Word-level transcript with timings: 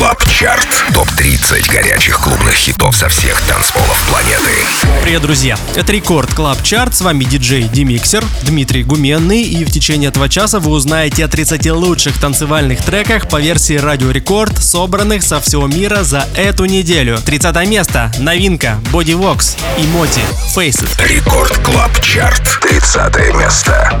Club 0.00 0.24
Chart. 0.24 0.66
Топ-30 0.94 1.70
горячих 1.70 2.20
клубных 2.20 2.54
хитов 2.54 2.96
со 2.96 3.10
всех 3.10 3.38
танцполов 3.42 4.02
планеты. 4.08 4.50
Привет, 5.02 5.20
друзья! 5.20 5.58
Это 5.76 5.92
Record 5.92 6.32
Club 6.32 6.62
Chart. 6.62 6.94
С 6.94 7.02
вами 7.02 7.24
диджей 7.24 7.64
DeMixer, 7.64 8.24
Дмитрий 8.44 8.82
Гуменный. 8.82 9.42
И 9.42 9.62
в 9.62 9.70
течение 9.70 10.08
этого 10.08 10.30
часа 10.30 10.58
вы 10.58 10.70
узнаете 10.70 11.26
о 11.26 11.28
30 11.28 11.70
лучших 11.72 12.18
танцевальных 12.18 12.82
треках 12.82 13.28
по 13.28 13.38
версии 13.42 13.76
Радио 13.76 14.10
Рекорд, 14.10 14.56
собранных 14.56 15.22
со 15.22 15.38
всего 15.38 15.66
мира 15.66 16.02
за 16.02 16.26
эту 16.34 16.64
неделю. 16.64 17.18
30 17.18 17.68
место. 17.68 18.10
Новинка. 18.18 18.80
Body 18.90 19.20
Vox 19.20 19.58
и 19.76 19.82
MOTi. 19.88 20.22
Faces. 20.56 20.88
Record 21.06 21.54
Club 21.58 22.00
Chart. 22.00 22.58
30 22.62 23.34
место. 23.34 24.00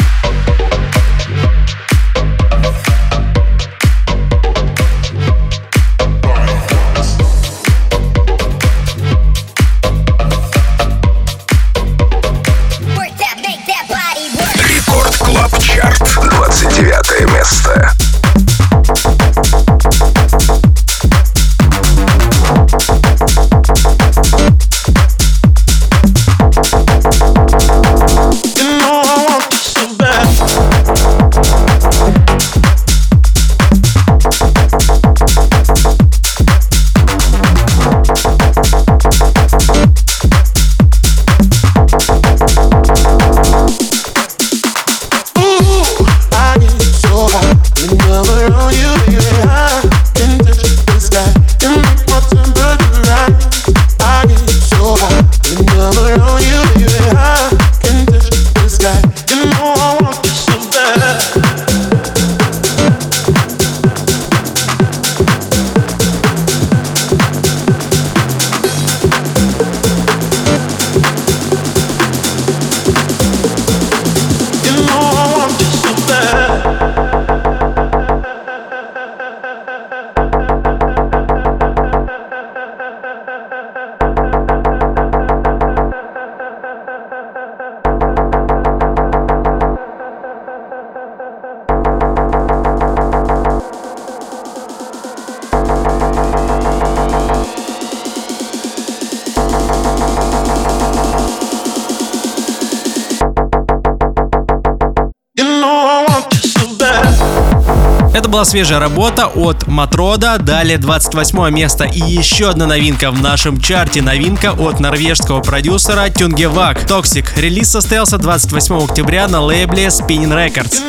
Была 108.31 108.45
свежая 108.45 108.79
работа 108.79 109.27
от 109.27 109.67
Matroda, 109.67 110.37
далее 110.39 110.77
28 110.77 111.49
место 111.49 111.83
и 111.83 111.99
еще 111.99 112.49
одна 112.49 112.65
новинка 112.65 113.11
в 113.11 113.21
нашем 113.21 113.59
чарте. 113.59 114.01
Новинка 114.01 114.53
от 114.53 114.79
норвежского 114.79 115.41
продюсера 115.41 116.09
Tungevaag. 116.09 116.83
Toxic. 116.83 117.25
Релиз 117.35 117.69
состоялся 117.69 118.17
28 118.17 118.83
октября 118.83 119.27
на 119.27 119.41
лейбле 119.41 119.87
Spinnin' 119.87 120.33
Records. 120.33 120.81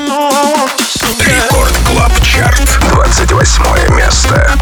Record 1.20 1.75
Club 1.87 2.12
Chart. 2.22 2.78
28 2.93 3.97
место. 3.97 4.56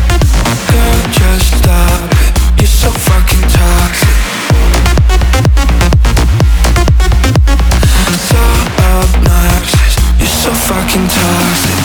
so 10.41 10.51
fucking 10.53 11.07
toxic 11.07 11.80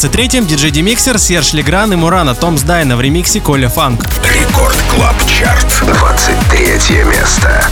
23-м 0.00 0.46
диджей 0.46 0.70
DeMixer, 0.70 1.18
Серж 1.18 1.52
Легран 1.52 1.92
и 1.92 1.96
Мурана 1.96 2.34
Tom's 2.34 2.62
Diner 2.62 2.96
в 2.96 3.02
ремиксе 3.02 3.38
Kolya 3.38 3.68
Funk. 3.68 4.02
Record 4.24 4.76
Club 4.88 5.14
Chart. 5.26 5.82
23 5.84 7.04
место. 7.04 7.68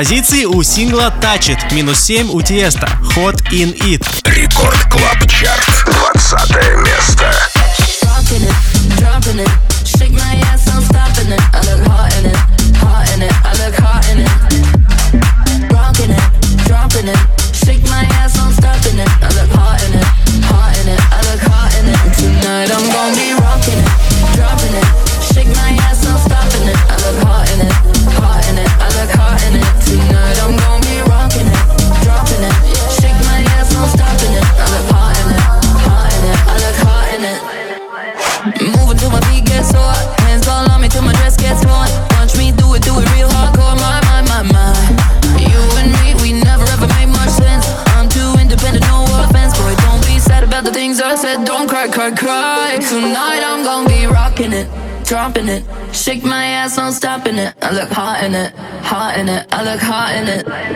позиции 0.00 0.46
у 0.46 0.62
сингла 0.62 1.12
Touch 1.20 1.50
It, 1.50 1.74
минус 1.74 2.00
7 2.00 2.30
у 2.30 2.40
Tiësto, 2.40 2.88
Hot 3.14 3.36
In 3.52 3.78
It. 3.82 4.02
Record 4.24 4.82
Club 4.84 5.28
Chart, 5.28 5.66
20 5.84 6.86
место. 6.86 7.30
Dropping 8.00 8.48
it, 8.48 8.98
dropping 8.98 9.40
it. 9.44 9.69
it. 60.30 60.69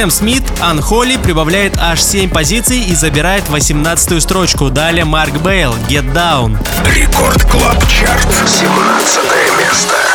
Sam 0.00 0.10
Smith 0.10 0.42
«Unholy» 0.62 1.20
прибавляет 1.20 1.76
аж 1.76 2.00
7 2.00 2.30
позиций 2.30 2.80
и 2.80 2.94
забирает 2.94 3.46
18 3.50 4.22
строчку. 4.22 4.70
Далее 4.70 5.04
Марк 5.04 5.34
Бейл 5.42 5.74
«Get 5.90 6.10
Down». 6.14 6.56
Record 6.86 7.42
Club 7.44 7.86
Chart. 7.86 8.26
17 8.48 9.20
место. 9.58 10.09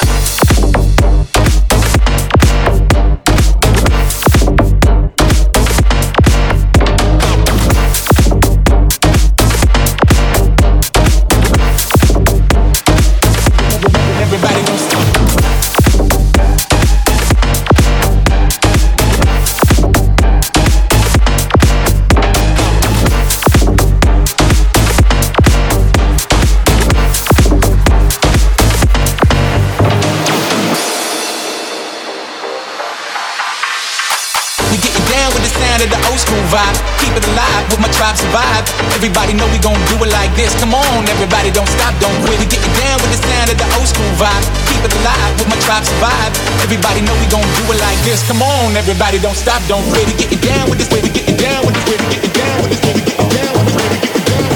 On, 41.46 41.54
don't 41.54 41.70
stop, 41.70 41.94
don't 42.02 42.16
quit. 42.26 42.40
We 42.40 42.46
getting 42.46 42.74
down 42.74 42.98
with 43.02 43.12
the 43.14 43.22
sound 43.22 43.50
of 43.52 43.58
the 43.58 43.68
old 43.78 43.88
school 43.88 44.10
vibe. 44.18 44.46
Keep 44.70 44.86
it 44.86 44.94
alive 45.02 45.34
with 45.38 45.50
my 45.50 45.58
tribe 45.62 45.86
survive. 45.86 46.34
Everybody 46.64 47.02
know 47.02 47.14
we 47.22 47.28
gon' 47.30 47.46
do 47.46 47.64
it 47.74 47.80
like 47.82 48.00
this. 48.02 48.26
Come 48.28 48.42
on, 48.42 48.76
everybody 48.76 49.20
don't 49.20 49.38
stop, 49.38 49.62
don't 49.68 49.86
quit. 49.92 50.08
We 50.08 50.14
getting 50.14 50.40
down 50.40 50.70
with 50.70 50.80
this 50.80 50.90
way, 50.90 51.02
we 51.02 51.10
getting 51.10 51.38
down 51.38 51.66
with 51.66 51.76
this 51.76 51.86
way, 51.86 51.98
we 52.02 52.08
getting 52.10 52.34
down 52.34 52.58
with 52.64 52.72
this 52.74 52.82
way, 52.82 52.94
we 52.94 53.02
getting 53.06 53.30
down 53.30 53.54
with 53.54 53.66
this 53.66 53.76
way, 53.76 53.90
we 53.90 54.00
getting 54.02 54.26
down 54.26 54.42
with 54.42 54.46
this. 54.46 54.56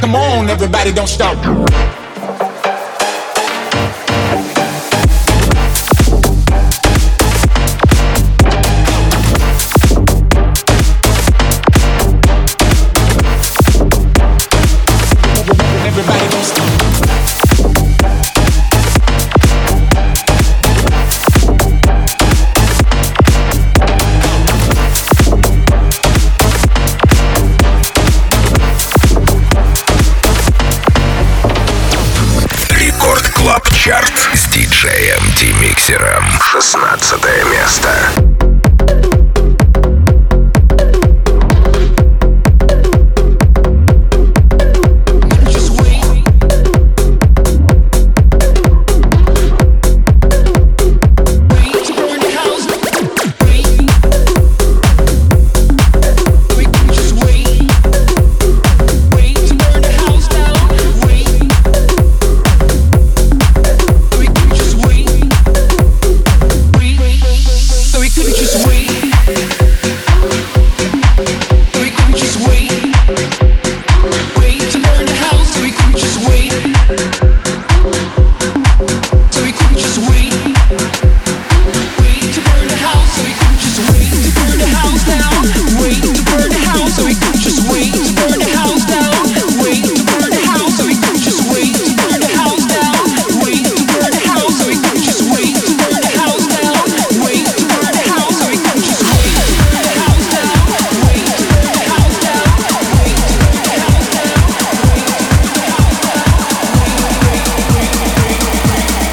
Come 0.00 0.14
on, 0.14 0.50
everybody 0.50 0.92
don't 0.92 1.08
stop. 1.08 2.01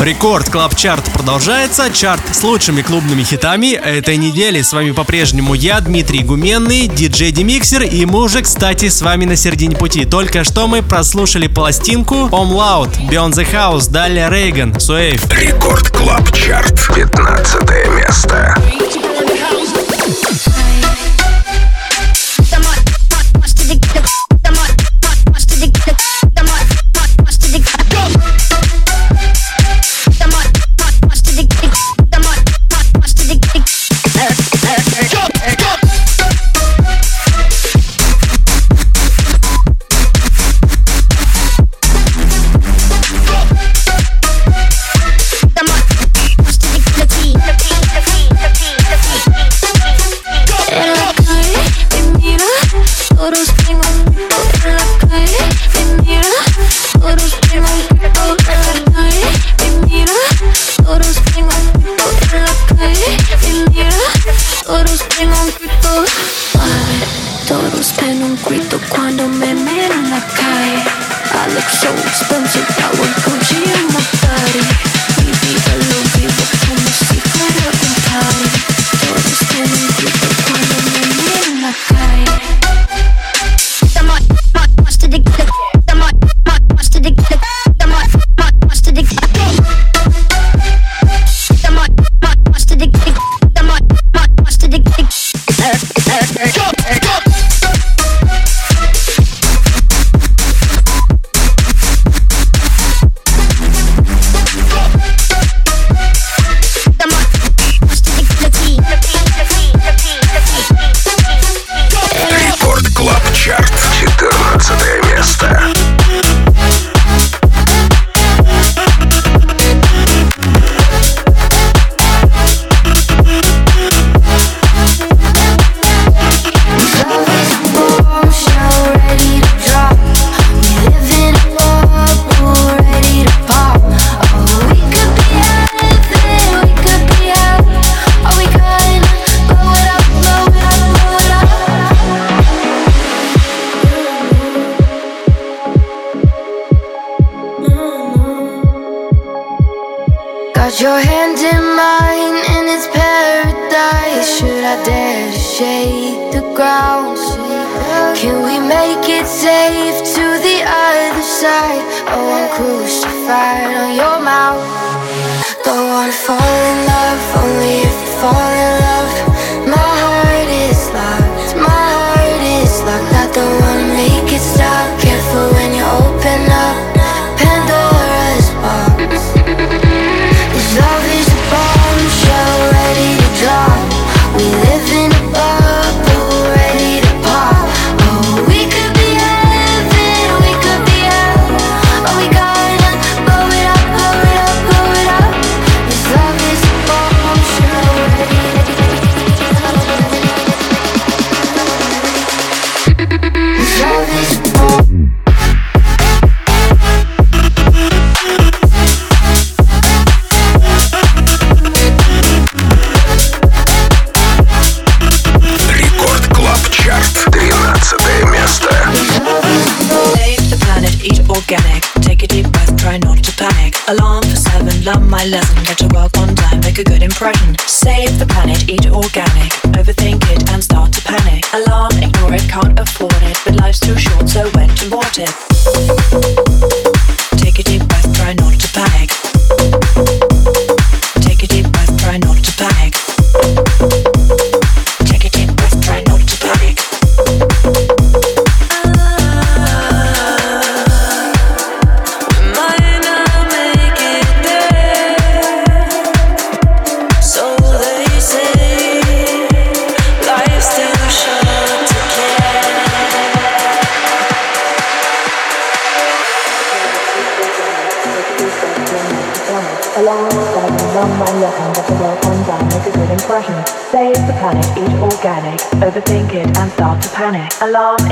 Record 0.10 0.50
Club 0.50 0.76
Chart 0.76 1.04
продолжается. 1.13 1.91
Чарт 1.93 2.24
с 2.32 2.41
лучшими 2.41 2.82
клубными 2.82 3.22
хитами 3.22 3.74
этой 3.74 4.17
недели. 4.17 4.63
С 4.63 4.74
вами 4.74 4.89
по-прежнему 4.89 5.54
я, 5.54 5.80
Дмитрий 5.82 6.24
Гуменный, 6.24 6.88
диджей 6.88 7.32
DeMixer. 7.32 7.84
И 7.84 8.06
мы 8.06 8.24
уже, 8.24 8.41
кстати, 8.41 8.89
с 8.89 9.04
вами 9.04 9.26
на 9.26 9.36
середине 9.36 9.76
пути. 9.76 10.06
Только 10.06 10.43
что 10.43 10.65
мы 10.67 10.82
прослушали 10.82 11.45
пластинку 11.45 12.15
Home 12.15 12.56
Loud, 12.56 13.00
Beyond 13.08 13.34
the 13.34 13.48
House, 13.54 13.91
далее 13.91 14.30
Рейган, 14.32 14.80
Суэйв. 14.80 15.32
Record 15.32 15.91
Club 15.91 16.32
Chart, 16.34 16.89
15 16.95 17.69
место. 17.95 18.58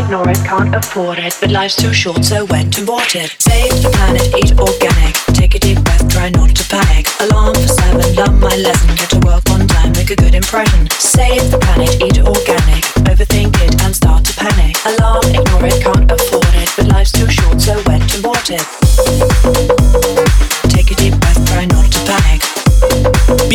ignore 0.07 0.29
it, 0.29 0.39
can't 0.45 0.73
afford 0.73 1.19
it. 1.19 1.35
But 1.41 1.51
life's 1.51 1.75
too 1.75 1.93
short, 1.93 2.23
so 2.23 2.45
went 2.45 2.77
and 2.77 2.87
bought 2.87 3.13
it? 3.15 3.35
Save 3.39 3.83
the 3.83 3.89
planet, 3.91 4.23
eat 4.39 4.55
organic. 4.57 5.13
Take 5.35 5.53
a 5.55 5.59
deep 5.59 5.83
breath, 5.83 6.07
try 6.07 6.29
not 6.29 6.55
to 6.55 6.63
panic. 6.69 7.07
Alarm 7.19 7.55
for 7.55 7.67
seven, 7.67 8.15
learn 8.15 8.39
my 8.39 8.55
lesson. 8.55 8.95
Get 8.95 9.09
to 9.11 9.19
work 9.27 9.43
one 9.49 9.67
time, 9.67 9.91
make 9.91 10.09
a 10.09 10.15
good 10.15 10.33
impression. 10.33 10.89
Save 10.91 11.51
the 11.51 11.59
planet, 11.59 11.91
eat 11.99 12.19
organic. 12.23 12.83
Overthink 13.03 13.51
it 13.59 13.81
and 13.83 13.93
start 13.93 14.23
to 14.23 14.33
panic. 14.39 14.79
Alarm, 14.95 15.27
ignore 15.27 15.65
it, 15.67 15.83
can't 15.83 16.09
afford 16.09 16.55
it. 16.55 16.71
But 16.77 16.87
life's 16.87 17.11
too 17.11 17.29
short, 17.29 17.59
so 17.59 17.75
went 17.85 18.07
and 18.15 18.23
bought 18.23 18.47
it? 18.49 18.63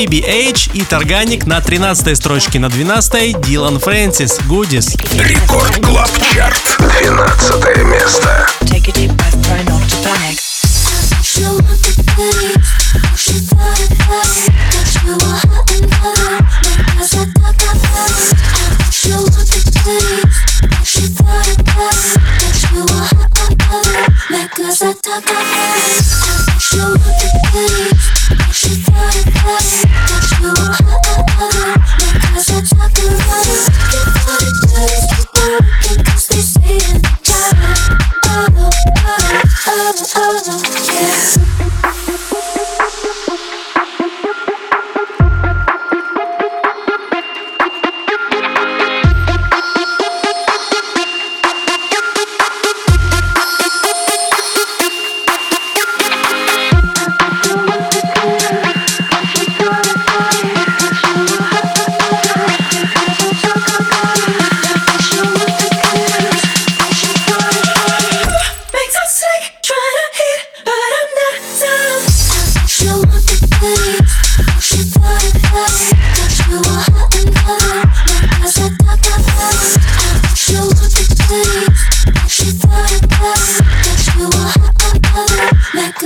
BBH 0.06 0.72
и 0.74 0.82
Тарганик 0.82 1.46
на 1.46 1.60
13 1.60 2.16
строчке, 2.16 2.58
на 2.58 2.68
12 2.68 3.40
Дилан 3.40 3.78
Фрэнсис, 3.78 4.40
Гудис 4.48 4.96
Рекорд 5.12 5.76
Клаб 5.84 6.10
Чарт, 6.20 6.76
12 7.04 7.84
место. 7.84 8.48
Take 8.62 8.88
a 8.88 8.92
deep 8.92 9.21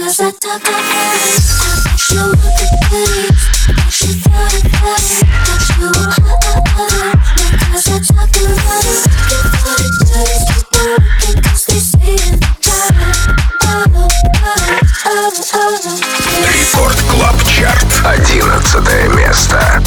глаза 0.07 0.31
так 0.41 0.63
Рекорд 16.53 16.99
Клаб 17.11 17.43
Чарт, 17.45 17.87
11 18.05 19.15
место. 19.17 19.86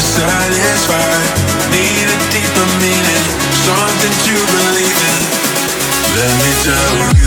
satisfied. 0.00 1.28
Need 1.70 2.06
a 2.06 2.18
deeper 2.30 2.68
meaning, 2.80 3.24
something 3.66 4.14
to 4.26 4.34
believe 4.54 5.00
in. 5.12 5.20
Let 6.16 6.32
me 6.38 6.50
tell 6.62 7.12
you. 7.12 7.17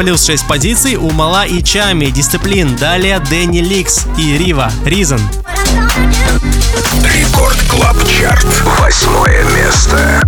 плюс 0.00 0.24
6 0.24 0.48
позиций 0.48 0.96
у 0.96 1.10
Malaa 1.10 1.44
и 1.44 1.62
Tchami, 1.62 2.06
Discipline, 2.06 2.74
далее 2.74 3.20
Дэнни 3.20 3.58
Ликс 3.58 4.06
и 4.16 4.38
Рива, 4.38 4.72
Reason. 4.86 5.20
Рекорд 7.04 7.62
Клаб 7.68 7.96
Чарт, 8.08 8.46
восьмое 8.78 9.44
место. 9.44 10.22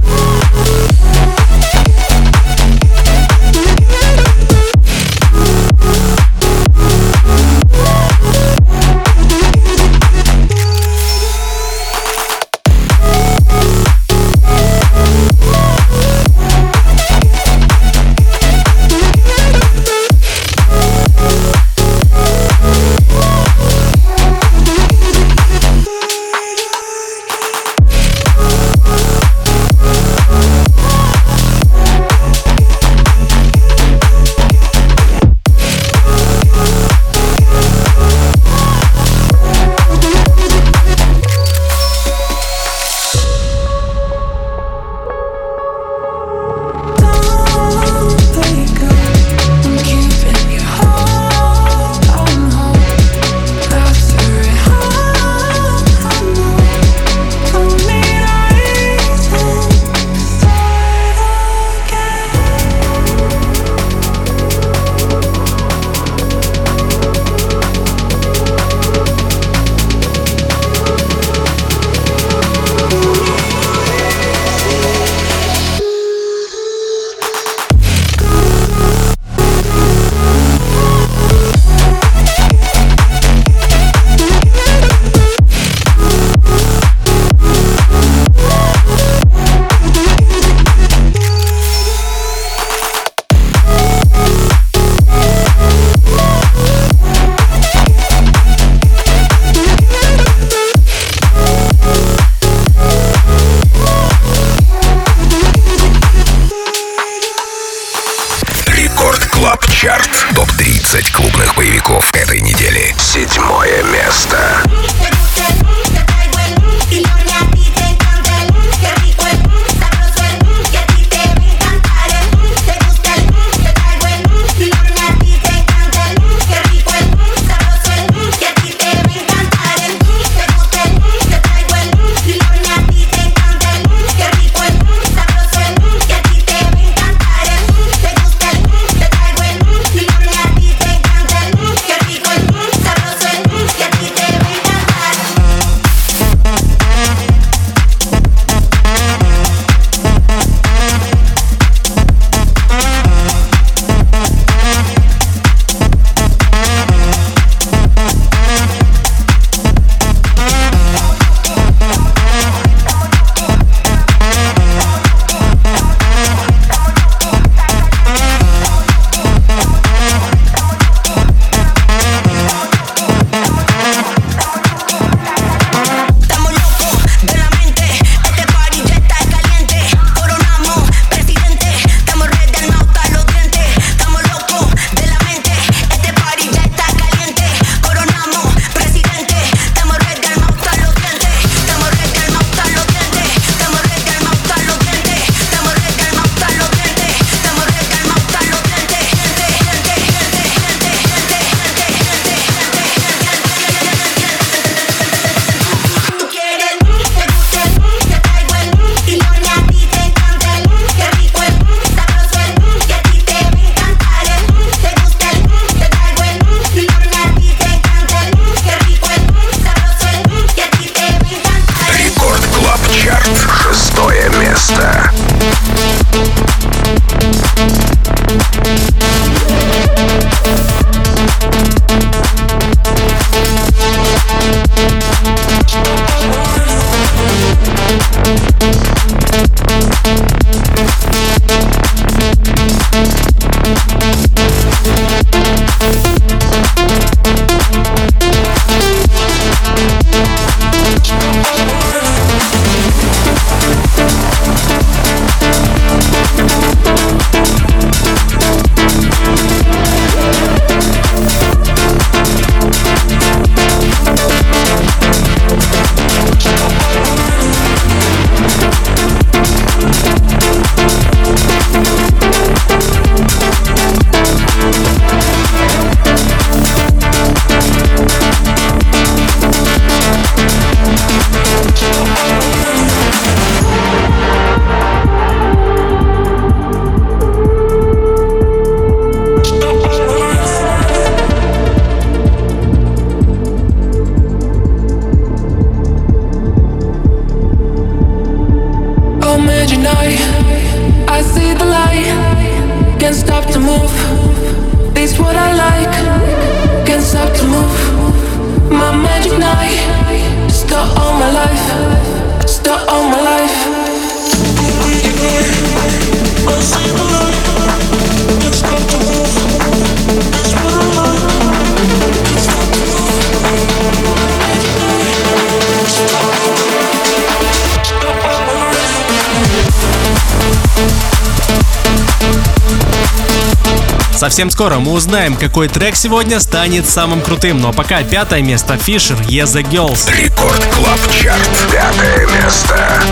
Совсем 334.23 334.53
скоро 334.53 334.79
мы 334.79 334.93
узнаем, 334.93 335.35
какой 335.35 335.67
трек 335.67 335.97
сегодня 335.97 336.39
станет 336.39 336.89
самым 336.89 337.23
крутым. 337.23 337.61
Но 337.61 337.73
пока 337.73 338.05
пятое 338.05 338.41
место 338.41 338.75
Fisher 338.75 339.21
Yes 339.27 339.61
Girls. 339.69 340.09
Рекорд 340.17 340.65
Клаб 340.67 341.01
Чарт. 341.11 341.51
Пятое 341.73 342.29
место. 342.29 343.03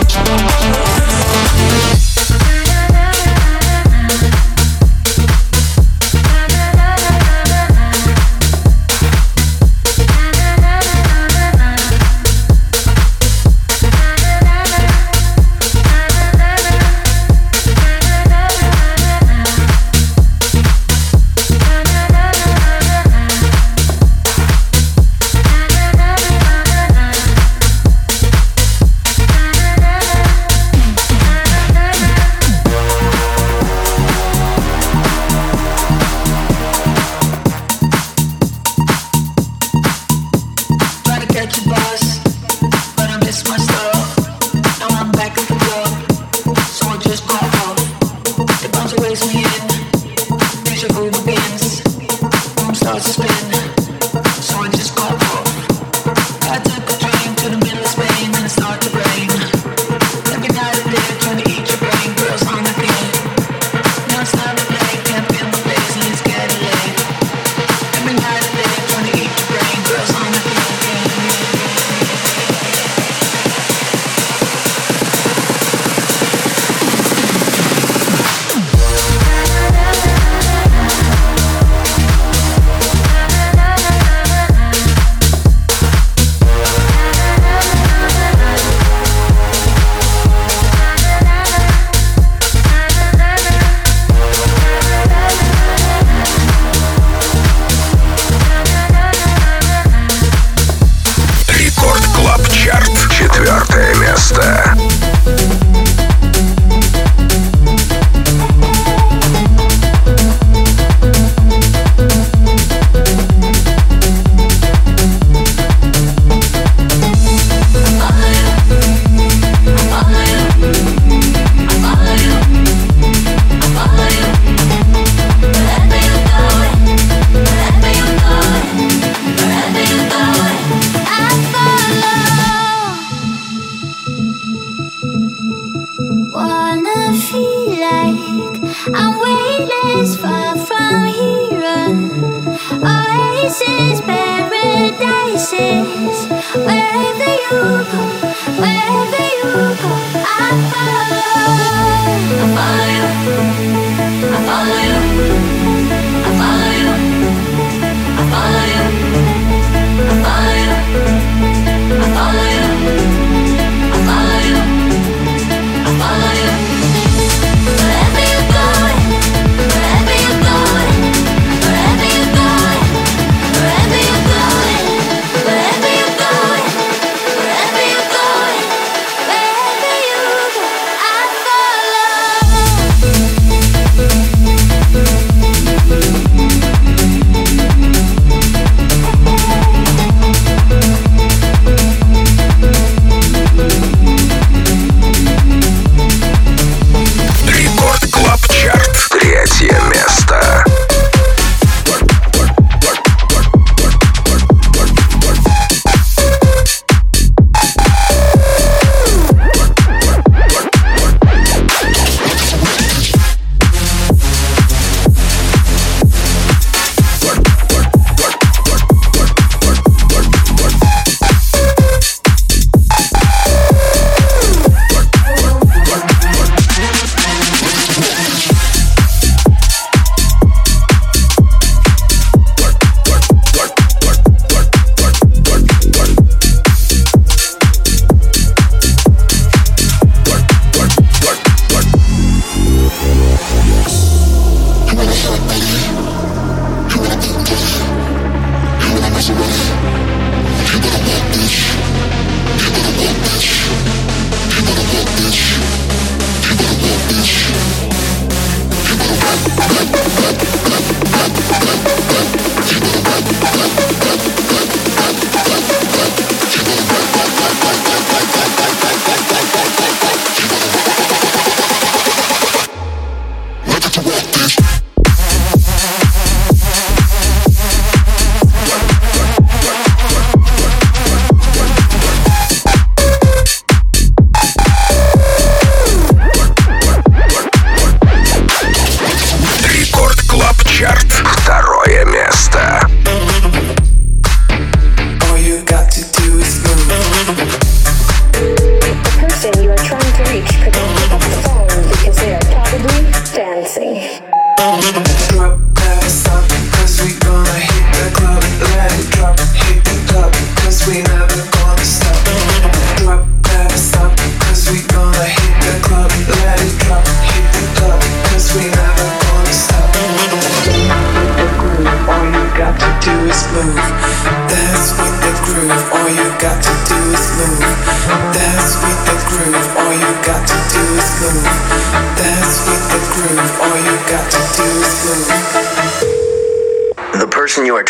See. 303.71 304.30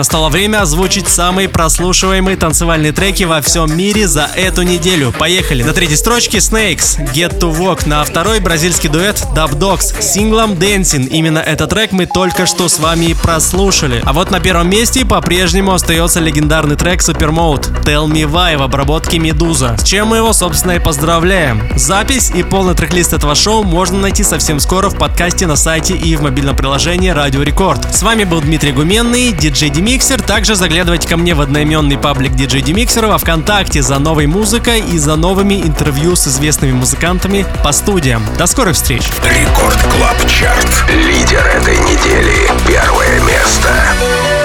Настало 0.00 0.30
время 0.30 0.62
озвучить 0.62 1.08
самые 1.08 1.46
прослушиваемые 1.46 2.34
танцевальные 2.38 2.92
треки 2.92 3.24
во 3.24 3.42
всем 3.42 3.76
мире 3.76 4.08
за 4.08 4.30
эту 4.34 4.62
неделю. 4.62 5.12
Поехали! 5.12 5.62
На 5.62 5.74
третьей 5.74 5.96
строчке 5.96 6.38
Snakes, 6.38 6.98
Get 7.12 7.38
to 7.38 7.54
Walk. 7.54 7.86
На 7.86 8.02
второй 8.02 8.40
бразильский 8.40 8.88
дуэт 8.88 9.22
Dubdogz 9.36 10.00
с 10.00 10.14
синглом 10.14 10.52
Dancing. 10.52 11.06
Именно 11.06 11.40
этот 11.40 11.68
трек 11.68 11.92
мы 11.92 12.06
только 12.06 12.46
что 12.46 12.70
с 12.70 12.78
вами 12.78 13.10
и 13.10 13.14
прослушали. 13.14 14.02
А 14.06 14.14
вот 14.14 14.30
на 14.30 14.40
первом 14.40 14.70
месте 14.70 15.04
по-прежнему 15.04 15.74
остается 15.74 16.18
легендарный 16.18 16.76
трек 16.76 17.02
Supermode 17.02 17.84
Tell 17.84 18.06
Me 18.06 18.22
Why 18.22 18.56
в 18.56 18.62
обработке 18.62 19.18
Медуза. 19.18 19.76
С 19.76 19.84
чем 19.84 20.08
мы 20.08 20.16
его, 20.16 20.32
собственно, 20.32 20.72
и 20.72 20.78
поздравляем. 20.78 21.70
Запись 21.76 22.32
и 22.34 22.42
полный 22.42 22.74
трек-лист 22.74 23.12
этого 23.12 23.34
шоу 23.34 23.64
можно 23.64 23.98
найти 23.98 24.24
совсем 24.24 24.60
скоро 24.60 24.88
в 24.88 24.96
подкасте 24.96 25.46
на 25.46 25.56
сайте 25.56 25.94
и 25.94 26.16
в 26.16 26.22
мобильном 26.22 26.56
приложении 26.56 27.10
Радио 27.10 27.42
Рекорд. 27.42 27.94
С 27.94 28.02
вами 28.02 28.24
был 28.24 28.40
Дмитрий 28.40 28.72
Гуменный, 28.72 29.32
диджей 29.32 29.68
DeMixer. 29.90 30.22
Также 30.22 30.54
заглядывайте 30.54 31.08
ко 31.08 31.16
мне 31.16 31.34
в 31.34 31.40
одноименный 31.40 31.98
паблик 31.98 32.36
диджей 32.36 32.62
DeMixer 32.62 33.02
а 33.02 33.08
во 33.08 33.18
Вконтакте 33.18 33.82
за 33.82 33.98
новой 33.98 34.28
музыкой 34.28 34.78
и 34.80 34.96
за 34.98 35.16
новыми 35.16 35.54
интервью 35.54 36.14
с 36.14 36.28
известными 36.28 36.70
музыкантами 36.70 37.44
по 37.64 37.72
студиям. 37.72 38.22
До 38.38 38.46
скорых 38.46 38.76
встреч! 38.76 39.02
Record 39.24 39.82
Club 39.92 40.16
Чарт. 40.28 40.84
Лидер 40.90 41.44
этой 41.44 41.76
недели. 41.78 42.48
Первое 42.68 43.20
место. 43.22 44.39